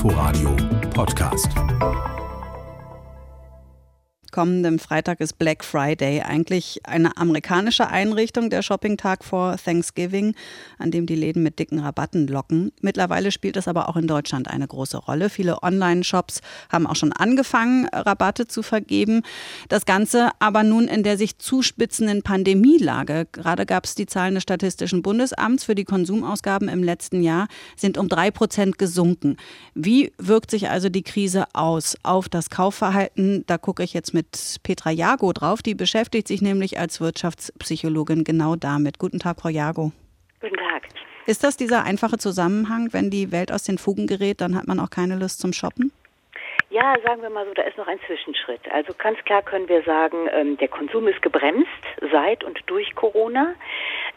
Inforadio 0.00 0.56
Podcast 0.94 1.52
kommenden 4.30 4.78
Freitag 4.78 5.20
ist 5.20 5.38
Black 5.38 5.64
Friday, 5.64 6.22
eigentlich 6.22 6.80
eine 6.84 7.16
amerikanische 7.16 7.88
Einrichtung 7.88 8.50
der 8.50 8.62
Shopping-Tag 8.62 9.24
vor 9.24 9.56
Thanksgiving, 9.56 10.34
an 10.78 10.90
dem 10.90 11.06
die 11.06 11.14
Läden 11.14 11.42
mit 11.42 11.58
dicken 11.58 11.78
Rabatten 11.78 12.26
locken. 12.26 12.72
Mittlerweile 12.80 13.32
spielt 13.32 13.56
es 13.56 13.68
aber 13.68 13.88
auch 13.88 13.96
in 13.96 14.06
Deutschland 14.06 14.48
eine 14.48 14.66
große 14.66 14.96
Rolle. 14.96 15.30
Viele 15.30 15.62
Online-Shops 15.62 16.40
haben 16.70 16.86
auch 16.86 16.96
schon 16.96 17.12
angefangen, 17.12 17.88
Rabatte 17.92 18.46
zu 18.46 18.62
vergeben. 18.62 19.22
Das 19.68 19.86
Ganze 19.86 20.30
aber 20.38 20.62
nun 20.62 20.88
in 20.88 21.02
der 21.02 21.16
sich 21.16 21.38
zuspitzenden 21.38 22.22
Pandemielage. 22.22 23.26
Gerade 23.32 23.66
gab 23.66 23.84
es 23.84 23.94
die 23.94 24.06
Zahlen 24.06 24.34
des 24.34 24.42
Statistischen 24.42 25.02
Bundesamts 25.02 25.64
für 25.64 25.74
die 25.74 25.84
Konsumausgaben 25.84 26.68
im 26.68 26.82
letzten 26.82 27.22
Jahr 27.22 27.48
sind 27.76 27.98
um 27.98 28.08
drei 28.08 28.30
Prozent 28.30 28.78
gesunken. 28.78 29.36
Wie 29.74 30.12
wirkt 30.18 30.50
sich 30.50 30.68
also 30.70 30.88
die 30.88 31.02
Krise 31.02 31.44
aus 31.52 31.96
auf 32.02 32.28
das 32.28 32.50
Kaufverhalten? 32.50 33.44
Da 33.46 33.58
gucke 33.58 33.82
ich 33.82 33.92
jetzt 33.92 34.14
mit 34.14 34.19
mit 34.20 34.60
Petra 34.62 34.90
Jago 34.90 35.32
drauf. 35.32 35.62
Die 35.62 35.74
beschäftigt 35.74 36.28
sich 36.28 36.42
nämlich 36.42 36.78
als 36.78 37.00
Wirtschaftspsychologin 37.00 38.22
genau 38.24 38.54
damit. 38.54 38.98
Guten 38.98 39.18
Tag, 39.18 39.40
Frau 39.40 39.48
Jago. 39.48 39.92
Guten 40.40 40.56
Tag. 40.56 40.88
Ist 41.26 41.42
das 41.42 41.56
dieser 41.56 41.84
einfache 41.84 42.18
Zusammenhang, 42.18 42.88
wenn 42.92 43.10
die 43.10 43.32
Welt 43.32 43.50
aus 43.50 43.62
den 43.62 43.78
Fugen 43.78 44.06
gerät, 44.06 44.40
dann 44.42 44.56
hat 44.56 44.66
man 44.66 44.78
auch 44.78 44.90
keine 44.90 45.16
Lust 45.16 45.40
zum 45.40 45.52
Shoppen? 45.52 45.92
Ja, 46.68 46.94
sagen 47.04 47.22
wir 47.22 47.30
mal 47.30 47.46
so, 47.46 47.54
da 47.54 47.62
ist 47.62 47.78
noch 47.78 47.88
ein 47.88 47.98
Zwischenschritt. 48.06 48.60
Also 48.70 48.92
ganz 48.96 49.18
klar 49.24 49.42
können 49.42 49.68
wir 49.68 49.82
sagen, 49.82 50.28
ähm, 50.32 50.56
der 50.58 50.68
Konsum 50.68 51.08
ist 51.08 51.20
gebremst 51.22 51.82
seit 52.12 52.44
und 52.44 52.60
durch 52.66 52.94
Corona. 52.94 53.54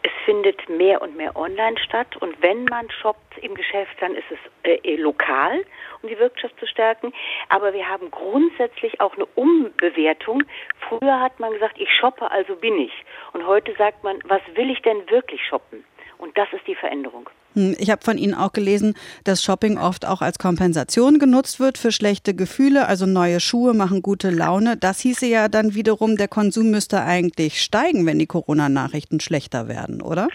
Es 0.06 0.12
findet 0.26 0.68
mehr 0.68 1.00
und 1.00 1.16
mehr 1.16 1.34
online 1.34 1.78
statt 1.78 2.14
und 2.20 2.40
wenn 2.42 2.64
man 2.66 2.90
shoppt 2.90 3.38
im 3.38 3.54
Geschäft, 3.54 3.96
dann 4.00 4.14
ist 4.14 4.30
es 4.30 4.38
äh, 4.62 4.78
eh 4.82 4.96
lokal, 4.96 5.64
um 6.02 6.10
die 6.10 6.18
Wirtschaft 6.18 6.60
zu 6.60 6.66
stärken. 6.66 7.14
Aber 7.48 7.72
wir 7.72 7.88
haben 7.88 8.10
grundsätzlich 8.10 9.00
auch 9.00 9.14
eine 9.14 9.24
Umbewertung. 9.34 10.42
Früher 10.90 11.20
hat 11.20 11.40
man 11.40 11.54
gesagt, 11.54 11.76
ich 11.78 11.90
shoppe, 11.90 12.30
also 12.30 12.54
bin 12.54 12.78
ich. 12.78 12.92
Und 13.32 13.46
heute 13.46 13.74
sagt 13.76 14.04
man, 14.04 14.18
was 14.26 14.42
will 14.54 14.70
ich 14.70 14.82
denn 14.82 15.08
wirklich 15.08 15.42
shoppen? 15.42 15.86
Und 16.18 16.36
das 16.36 16.52
ist 16.52 16.66
die 16.66 16.74
Veränderung. 16.74 17.30
Hm, 17.54 17.74
ich 17.78 17.90
habe 17.90 18.04
von 18.04 18.18
Ihnen 18.18 18.34
auch 18.34 18.52
gelesen, 18.52 18.94
dass 19.24 19.42
Shopping 19.42 19.78
oft 19.78 20.06
auch 20.06 20.22
als 20.22 20.38
Kompensation 20.38 21.18
genutzt 21.18 21.60
wird 21.60 21.78
für 21.78 21.92
schlechte 21.92 22.34
Gefühle. 22.34 22.86
Also 22.86 23.06
neue 23.06 23.40
Schuhe 23.40 23.74
machen 23.74 24.02
gute 24.02 24.30
Laune. 24.30 24.76
Das 24.76 25.00
hieße 25.00 25.26
ja 25.26 25.48
dann 25.48 25.74
wiederum, 25.74 26.16
der 26.16 26.28
Konsum 26.28 26.70
müsste 26.70 27.02
eigentlich 27.02 27.62
steigen, 27.62 28.06
wenn 28.06 28.18
die 28.18 28.26
Corona-Nachrichten 28.26 29.20
schlechter 29.20 29.68
werden, 29.68 30.02
oder? 30.02 30.28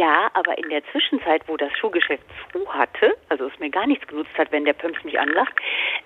Ja, 0.00 0.30
aber 0.32 0.56
in 0.56 0.70
der 0.70 0.82
Zwischenzeit, 0.92 1.42
wo 1.46 1.58
das 1.58 1.70
Schuhgeschäft 1.76 2.24
zu 2.52 2.72
hatte, 2.72 3.14
also 3.28 3.48
es 3.48 3.58
mir 3.58 3.68
gar 3.68 3.86
nichts 3.86 4.06
genutzt 4.06 4.30
hat, 4.38 4.50
wenn 4.50 4.64
der 4.64 4.72
Pumps 4.72 5.04
mich 5.04 5.20
anlacht, 5.20 5.52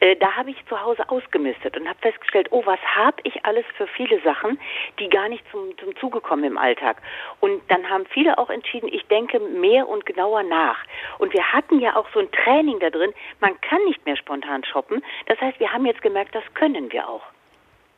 äh, 0.00 0.16
da 0.16 0.32
habe 0.32 0.50
ich 0.50 0.56
zu 0.66 0.80
Hause 0.80 1.08
ausgemistet 1.08 1.76
und 1.76 1.88
habe 1.88 2.00
festgestellt, 2.00 2.48
oh, 2.50 2.62
was 2.64 2.80
habe 2.80 3.18
ich 3.22 3.44
alles 3.44 3.64
für 3.76 3.86
viele 3.86 4.20
Sachen, 4.22 4.58
die 4.98 5.08
gar 5.08 5.28
nicht 5.28 5.44
zum, 5.52 5.78
zum 5.78 5.94
Zuge 5.94 6.20
kommen 6.20 6.42
im 6.42 6.58
Alltag. 6.58 6.96
Und 7.38 7.62
dann 7.68 7.88
haben 7.88 8.04
viele 8.06 8.36
auch 8.36 8.50
entschieden, 8.50 8.88
ich 8.88 9.06
denke 9.06 9.38
mehr 9.38 9.88
und 9.88 10.04
genauer 10.06 10.42
nach. 10.42 10.82
Und 11.18 11.32
wir 11.32 11.52
hatten 11.52 11.78
ja 11.78 11.94
auch 11.94 12.08
so 12.12 12.18
ein 12.18 12.32
Training 12.32 12.80
da 12.80 12.90
drin, 12.90 13.14
man 13.38 13.60
kann 13.60 13.84
nicht 13.84 14.04
mehr 14.06 14.16
spontan 14.16 14.64
shoppen. 14.64 15.04
Das 15.26 15.40
heißt, 15.40 15.60
wir 15.60 15.72
haben 15.72 15.86
jetzt 15.86 16.02
gemerkt, 16.02 16.34
das 16.34 16.42
können 16.54 16.90
wir 16.90 17.08
auch. 17.08 17.22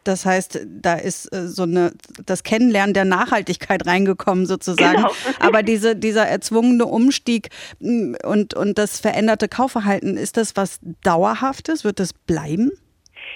Das 0.07 0.25
heißt, 0.25 0.61
da 0.67 0.95
ist 0.95 1.33
äh, 1.33 1.49
so 1.49 1.65
eine, 1.65 1.93
das 2.25 2.45
Kennenlernen 2.45 2.95
der 2.95 3.05
Nachhaltigkeit 3.05 3.87
reingekommen 3.87 4.47
sozusagen. 4.47 4.97
Genau. 4.97 5.13
Aber 5.41 5.63
diese, 5.63 5.97
dieser 5.97 6.27
erzwungene 6.27 6.87
Umstieg 6.87 7.49
mm, 7.81 8.15
und, 8.25 8.55
und 8.55 8.79
das 8.79 9.01
veränderte 9.01 9.49
Kaufverhalten, 9.49 10.17
ist 10.17 10.37
das 10.37 10.55
was 10.55 10.79
Dauerhaftes? 11.03 11.83
Wird 11.83 11.99
das 11.99 12.13
bleiben? 12.13 12.71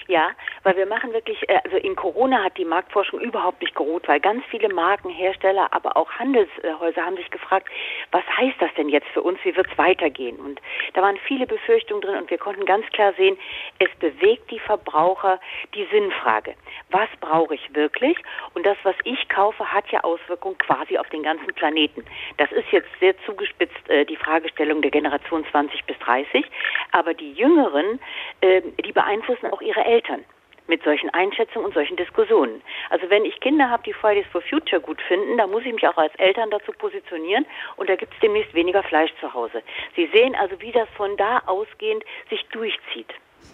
Ja, 0.07 0.31
weil 0.63 0.75
wir 0.75 0.85
machen 0.85 1.13
wirklich, 1.13 1.47
äh, 1.49 1.59
also 1.63 1.77
in 1.77 1.95
Corona 1.95 2.43
hat 2.43 2.57
die 2.57 2.65
Marktforschung 2.65 3.19
überhaupt 3.19 3.61
nicht 3.61 3.75
geruht, 3.75 4.07
weil 4.07 4.19
ganz 4.19 4.43
viele 4.49 4.73
Markenhersteller, 4.73 5.67
aber 5.71 5.95
auch 5.95 6.11
Handelshäuser 6.11 7.05
haben 7.05 7.17
sich 7.17 7.29
gefragt, 7.29 7.67
was 8.11 8.23
heißt 8.37 8.55
das 8.59 8.73
denn 8.75 8.89
jetzt 8.89 9.07
für 9.09 9.21
uns, 9.21 9.39
wie 9.43 9.55
wird 9.55 9.67
es 9.71 9.77
weitergehen? 9.77 10.37
Und 10.37 10.59
da 10.93 11.01
waren 11.01 11.17
viele 11.17 11.45
Befürchtungen 11.45 12.01
drin 12.01 12.17
und 12.17 12.29
wir 12.29 12.37
konnten 12.37 12.65
ganz 12.65 12.85
klar 12.87 13.13
sehen, 13.13 13.37
es 13.79 13.89
bewegt 13.99 14.49
die 14.51 14.59
Verbraucher 14.59 15.39
die 15.73 15.85
Sinnfrage. 15.91 16.55
Was 16.89 17.09
brauche 17.19 17.55
ich 17.55 17.73
wirklich? 17.75 18.17
Und 18.53 18.65
das, 18.65 18.77
was 18.83 18.95
ich 19.03 19.29
kaufe, 19.29 19.71
hat 19.71 19.87
ja 19.91 20.03
Auswirkungen 20.03 20.57
quasi 20.57 20.97
auf 20.97 21.09
den 21.09 21.23
ganzen 21.23 21.53
Planeten. 21.53 22.03
Das 22.37 22.51
ist 22.51 22.71
jetzt 22.71 22.89
sehr 22.99 23.15
zugespitzt 23.25 23.89
äh, 23.89 24.05
die 24.05 24.15
Fragestellung 24.15 24.81
der 24.81 24.91
Generation 24.91 25.45
20 25.51 25.85
bis 25.85 25.97
30, 25.99 26.45
aber 26.91 27.13
die 27.13 27.33
Jüngeren, 27.33 27.99
äh, 28.41 28.61
die 28.83 28.91
beeinflussen 28.91 29.47
auch 29.47 29.61
ihre 29.61 29.85
Eltern 29.91 30.23
mit 30.67 30.83
solchen 30.83 31.09
Einschätzungen 31.09 31.65
und 31.67 31.73
solchen 31.73 31.97
Diskussionen. 31.97 32.61
Also 32.89 33.09
wenn 33.09 33.25
ich 33.25 33.39
Kinder 33.41 33.69
habe, 33.69 33.83
die 33.83 33.91
Fridays 33.93 34.25
for 34.31 34.41
Future 34.41 34.81
gut 34.81 35.01
finden, 35.01 35.37
dann 35.37 35.51
muss 35.51 35.65
ich 35.65 35.73
mich 35.73 35.85
auch 35.85 35.97
als 35.97 36.13
Eltern 36.15 36.49
dazu 36.49 36.71
positionieren 36.71 37.45
und 37.75 37.89
da 37.89 37.95
gibt 37.97 38.13
es 38.13 38.19
demnächst 38.21 38.53
weniger 38.53 38.81
Fleisch 38.83 39.11
zu 39.19 39.33
Hause. 39.33 39.61
Sie 39.97 40.09
sehen 40.13 40.33
also, 40.35 40.55
wie 40.61 40.71
das 40.71 40.87
von 40.95 41.17
da 41.17 41.39
ausgehend 41.45 42.03
sich 42.29 42.41
durchzieht. 42.53 43.13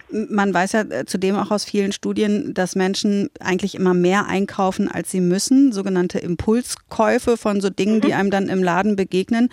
Man 0.09 0.53
weiß 0.53 0.73
ja 0.73 0.81
äh, 0.81 1.05
zudem 1.05 1.35
auch 1.37 1.49
aus 1.49 1.65
vielen 1.65 1.91
Studien, 1.91 2.53
dass 2.53 2.75
Menschen 2.75 3.29
eigentlich 3.39 3.75
immer 3.75 3.93
mehr 3.93 4.27
einkaufen, 4.27 4.89
als 4.89 5.11
sie 5.11 5.21
müssen, 5.21 5.71
sogenannte 5.71 6.19
Impulskäufe 6.19 7.35
von 7.35 7.61
so 7.61 7.69
Dingen, 7.69 7.95
mhm. 7.95 8.01
die 8.01 8.13
einem 8.13 8.31
dann 8.31 8.47
im 8.47 8.63
Laden 8.63 8.95
begegnen. 8.95 9.49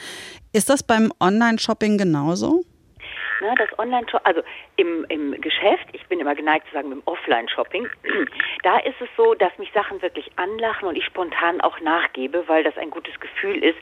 Ist 0.52 0.70
das 0.70 0.82
beim 0.82 1.12
Online-Shopping 1.18 1.98
genauso? 1.98 2.62
Ne, 3.40 3.54
das 3.58 3.78
Online-Shop, 3.78 4.20
also 4.24 4.42
im, 4.76 5.04
im 5.08 5.40
Geschäft, 5.40 5.86
ich 5.92 6.06
bin 6.06 6.20
immer 6.20 6.34
geneigt 6.34 6.66
zu 6.68 6.74
sagen, 6.74 6.92
im 6.92 7.02
Offline-Shopping, 7.04 7.88
da 8.62 8.78
ist 8.78 9.00
es 9.00 9.08
so, 9.16 9.34
dass 9.34 9.56
mich 9.58 9.70
Sachen 9.72 10.00
wirklich 10.02 10.30
anlachen 10.36 10.88
und 10.88 10.96
ich 10.96 11.04
spontan 11.04 11.60
auch 11.60 11.80
nachgebe, 11.80 12.44
weil 12.46 12.62
das 12.62 12.76
ein 12.78 12.90
gutes 12.90 13.18
Gefühl 13.18 13.62
ist. 13.62 13.78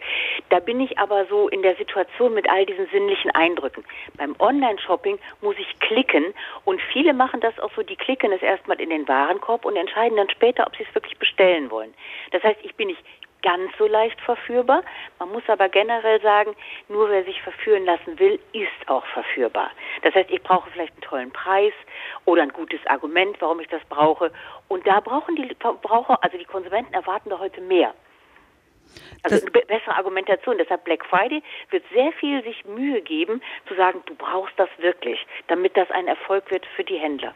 Da 0.48 0.60
bin 0.60 0.80
ich 0.80 0.98
aber 0.98 1.26
so 1.26 1.48
in 1.48 1.62
der 1.62 1.76
Situation 1.76 2.34
mit 2.34 2.48
all 2.48 2.64
diesen 2.64 2.86
sinnlichen 2.88 3.30
Eindrücken. 3.32 3.84
Beim 4.16 4.34
Online-Shopping 4.38 5.18
muss 5.42 5.56
ich 5.58 5.78
klicken 5.80 6.32
und 6.64 6.80
viele 6.92 7.12
machen 7.12 7.40
das 7.40 7.58
auch 7.58 7.72
so, 7.74 7.82
die 7.82 7.96
klicken 7.96 8.32
es 8.32 8.42
erstmal 8.42 8.80
in 8.80 8.90
den 8.90 9.06
Warenkorb 9.06 9.64
und 9.64 9.76
entscheiden 9.76 10.16
dann 10.16 10.30
später, 10.30 10.66
ob 10.66 10.76
sie 10.76 10.84
es 10.84 10.94
wirklich 10.94 11.18
bestellen 11.18 11.70
wollen. 11.70 11.92
Das 12.30 12.42
heißt, 12.42 12.60
ich 12.62 12.74
bin 12.74 12.88
nicht 12.88 13.02
ganz 13.42 13.70
so 13.78 13.86
leicht 13.86 14.20
verführbar. 14.20 14.82
Man 15.18 15.30
muss 15.30 15.42
aber 15.48 15.68
generell 15.68 16.20
sagen, 16.20 16.54
nur 16.88 17.10
wer 17.10 17.24
sich 17.24 17.40
verführen 17.42 17.84
lassen 17.84 18.18
will, 18.18 18.38
ist 18.52 18.88
auch 18.88 19.04
verführbar. 19.06 19.70
Das 20.02 20.14
heißt, 20.14 20.30
ich 20.30 20.42
brauche 20.42 20.70
vielleicht 20.70 20.92
einen 20.92 21.02
tollen 21.02 21.30
Preis 21.32 21.72
oder 22.24 22.42
ein 22.42 22.52
gutes 22.52 22.80
Argument, 22.86 23.36
warum 23.40 23.60
ich 23.60 23.68
das 23.68 23.82
brauche. 23.88 24.32
Und 24.68 24.86
da 24.86 25.00
brauchen 25.00 25.36
die 25.36 25.54
Verbraucher, 25.60 26.22
also 26.22 26.38
die 26.38 26.44
Konsumenten 26.44 26.94
erwarten 26.94 27.30
da 27.30 27.38
heute 27.38 27.60
mehr. 27.60 27.94
Also 29.22 29.36
eine 29.36 29.50
bessere 29.50 29.96
Argumentation. 29.96 30.58
Deshalb 30.58 30.84
Black 30.84 31.04
Friday 31.06 31.42
wird 31.70 31.84
sehr 31.92 32.12
viel 32.12 32.42
sich 32.42 32.64
Mühe 32.64 33.00
geben, 33.00 33.42
zu 33.68 33.74
sagen, 33.74 34.02
du 34.06 34.14
brauchst 34.14 34.58
das 34.58 34.68
wirklich, 34.78 35.24
damit 35.48 35.76
das 35.76 35.90
ein 35.90 36.08
Erfolg 36.08 36.50
wird 36.50 36.66
für 36.76 36.84
die 36.84 36.98
Händler. 36.98 37.34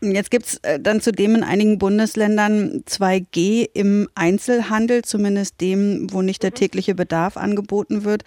Jetzt 0.00 0.30
gibt 0.30 0.46
es 0.46 0.58
äh, 0.58 0.78
dann 0.78 1.00
zudem 1.00 1.34
in 1.34 1.42
einigen 1.42 1.78
Bundesländern 1.78 2.84
2G 2.86 3.68
im 3.74 4.08
Einzelhandel, 4.14 5.02
zumindest 5.02 5.60
dem, 5.60 6.06
wo 6.12 6.22
nicht 6.22 6.42
der 6.44 6.50
mhm. 6.50 6.54
tägliche 6.54 6.94
Bedarf 6.94 7.36
angeboten 7.36 8.04
wird. 8.04 8.22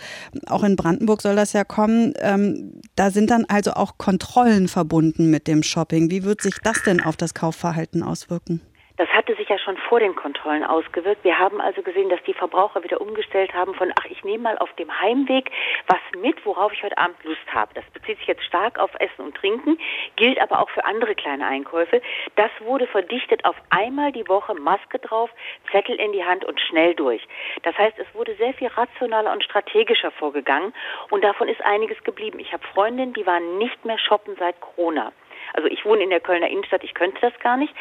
Auch 0.47 0.63
in 0.63 0.75
Brandenburg 0.75 1.21
soll 1.21 1.35
das 1.35 1.53
ja 1.53 1.63
kommen. 1.63 2.13
Ähm, 2.19 2.81
da 2.95 3.09
sind 3.09 3.29
dann 3.29 3.45
also 3.45 3.71
auch 3.71 3.97
Kontrollen 3.97 4.67
verbunden 4.67 5.29
mit 5.29 5.47
dem 5.47 5.63
Shopping. 5.63 6.11
Wie 6.11 6.23
wird 6.23 6.41
sich 6.41 6.55
das 6.61 6.83
denn 6.83 7.01
auf 7.01 7.15
das 7.15 7.33
Kaufverhalten 7.33 8.03
auswirken? 8.03 8.59
Das 9.01 9.09
hatte 9.09 9.35
sich 9.35 9.49
ja 9.49 9.57
schon 9.57 9.77
vor 9.77 9.99
den 9.99 10.13
Kontrollen 10.13 10.63
ausgewirkt. 10.63 11.23
Wir 11.23 11.39
haben 11.39 11.59
also 11.59 11.81
gesehen, 11.81 12.09
dass 12.09 12.21
die 12.21 12.35
Verbraucher 12.35 12.83
wieder 12.83 13.01
umgestellt 13.01 13.51
haben 13.51 13.73
von, 13.73 13.91
ach, 13.99 14.05
ich 14.05 14.23
nehme 14.23 14.43
mal 14.43 14.59
auf 14.59 14.71
dem 14.73 15.01
Heimweg 15.01 15.49
was 15.87 15.97
mit, 16.21 16.45
worauf 16.45 16.71
ich 16.71 16.83
heute 16.83 16.99
Abend 16.99 17.17
Lust 17.23 17.51
habe. 17.51 17.73
Das 17.73 17.83
bezieht 17.95 18.19
sich 18.19 18.27
jetzt 18.27 18.43
stark 18.43 18.77
auf 18.77 18.91
Essen 18.99 19.25
und 19.25 19.35
Trinken, 19.35 19.79
gilt 20.17 20.39
aber 20.39 20.59
auch 20.59 20.69
für 20.69 20.85
andere 20.85 21.15
kleine 21.15 21.47
Einkäufe. 21.47 21.99
Das 22.35 22.51
wurde 22.59 22.85
verdichtet 22.85 23.43
auf 23.43 23.55
einmal 23.71 24.11
die 24.11 24.27
Woche, 24.27 24.53
Maske 24.53 24.99
drauf, 24.99 25.31
Zettel 25.71 25.95
in 25.95 26.11
die 26.11 26.23
Hand 26.23 26.45
und 26.45 26.61
schnell 26.61 26.93
durch. 26.93 27.27
Das 27.63 27.75
heißt, 27.79 27.97
es 27.97 28.13
wurde 28.13 28.35
sehr 28.35 28.53
viel 28.53 28.67
rationaler 28.67 29.31
und 29.31 29.43
strategischer 29.43 30.11
vorgegangen 30.11 30.75
und 31.09 31.23
davon 31.23 31.47
ist 31.47 31.61
einiges 31.63 32.03
geblieben. 32.03 32.37
Ich 32.37 32.53
habe 32.53 32.61
Freundinnen, 32.67 33.13
die 33.13 33.25
waren 33.25 33.57
nicht 33.57 33.83
mehr 33.83 33.97
shoppen 33.97 34.35
seit 34.37 34.61
Corona. 34.61 35.11
Also 35.53 35.67
ich 35.67 35.85
wohne 35.85 36.03
in 36.03 36.09
der 36.09 36.19
Kölner 36.19 36.49
Innenstadt, 36.49 36.83
ich 36.83 36.93
könnte 36.93 37.19
das 37.21 37.33
gar 37.39 37.57
nicht, 37.57 37.73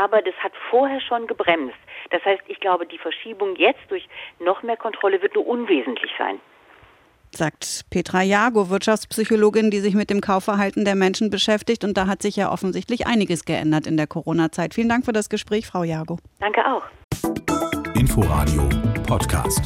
aber 0.00 0.22
das 0.22 0.34
hat 0.36 0.52
vorher 0.70 1.00
schon 1.00 1.26
gebremst. 1.26 1.78
Das 2.10 2.24
heißt, 2.24 2.42
ich 2.46 2.60
glaube, 2.60 2.86
die 2.86 2.98
Verschiebung 2.98 3.56
jetzt 3.56 3.90
durch 3.90 4.08
noch 4.38 4.62
mehr 4.62 4.76
Kontrolle 4.76 5.20
wird 5.22 5.34
nur 5.34 5.46
unwesentlich 5.46 6.10
sein 6.18 6.40
sagt 7.34 7.84
Petra 7.90 8.22
Jago, 8.22 8.70
Wirtschaftspsychologin, 8.70 9.70
die 9.70 9.80
sich 9.80 9.94
mit 9.94 10.10
dem 10.10 10.20
Kaufverhalten 10.20 10.84
der 10.84 10.94
Menschen 10.94 11.30
beschäftigt. 11.30 11.84
Und 11.84 11.96
da 11.96 12.06
hat 12.06 12.22
sich 12.22 12.36
ja 12.36 12.50
offensichtlich 12.50 13.06
einiges 13.06 13.44
geändert 13.44 13.86
in 13.86 13.96
der 13.96 14.06
Corona-Zeit. 14.06 14.74
Vielen 14.74 14.88
Dank 14.88 15.04
für 15.04 15.12
das 15.12 15.28
Gespräch, 15.28 15.66
Frau 15.66 15.84
Jago. 15.84 16.18
Danke 16.40 16.62
auch. 16.66 16.84
Inforadio 17.94 18.68
Podcast. 19.06 19.62